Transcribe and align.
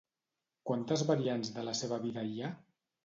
Quantes 0.69 1.03
variants 1.09 1.53
de 1.59 1.67
la 1.67 1.77
seva 1.83 2.01
vida 2.07 2.25
hi 2.31 2.35
ha? 2.47 2.51